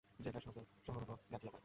জেলার 0.19 0.41
সদর 0.41 0.65
শহর 0.87 1.01
হল 1.03 1.19
গাজিয়াবাদ। 1.31 1.59